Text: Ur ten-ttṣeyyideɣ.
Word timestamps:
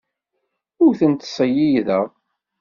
Ur 0.83 0.91
ten-ttṣeyyideɣ. 0.99 2.05